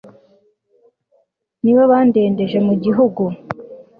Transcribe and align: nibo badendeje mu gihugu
nibo 1.63 1.83
badendeje 1.91 2.57
mu 2.67 2.73
gihugu 2.83 3.23